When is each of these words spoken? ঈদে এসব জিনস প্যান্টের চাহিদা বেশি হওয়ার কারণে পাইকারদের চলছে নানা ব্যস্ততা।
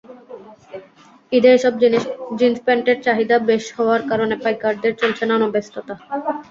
ঈদে 1.31 1.49
এসব 1.53 1.73
জিনস 2.39 2.59
প্যান্টের 2.65 2.97
চাহিদা 3.05 3.35
বেশি 3.49 3.71
হওয়ার 3.77 4.01
কারণে 4.11 4.35
পাইকারদের 4.43 4.93
চলছে 5.01 5.23
নানা 5.25 5.47
ব্যস্ততা। 5.53 5.93